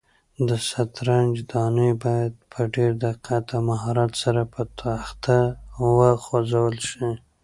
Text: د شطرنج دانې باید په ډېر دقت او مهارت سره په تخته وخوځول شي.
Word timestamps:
د 0.47 0.49
شطرنج 0.69 1.35
دانې 1.51 1.89
باید 2.03 2.33
په 2.51 2.59
ډېر 2.75 2.91
دقت 3.05 3.45
او 3.55 3.61
مهارت 3.69 4.11
سره 4.23 4.41
په 4.53 4.61
تخته 4.81 5.39
وخوځول 5.99 6.75
شي. 6.89 7.09